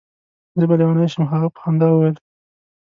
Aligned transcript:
زه 0.59 0.63
به 0.69 0.75
لېونی 0.79 1.07
شم. 1.13 1.23
هغه 1.33 1.47
په 1.53 1.59
خندا 1.63 1.87
وویل. 1.91 2.15